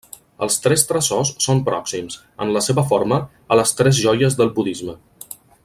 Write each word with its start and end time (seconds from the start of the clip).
Els 0.45 0.55
Tres 0.61 0.83
Tresors 0.91 1.31
són 1.45 1.61
pròxims, 1.67 2.17
en 2.45 2.55
la 2.55 2.63
seva 2.69 2.87
forma, 2.93 3.21
a 3.57 3.61
les 3.61 3.75
Tres 3.81 4.01
Joies 4.07 4.39
del 4.41 4.51
budisme. 4.57 4.99